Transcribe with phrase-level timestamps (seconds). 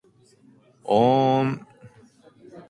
[0.83, 1.67] おーん